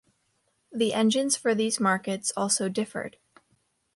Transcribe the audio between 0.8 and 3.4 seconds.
engines for these markets also differed.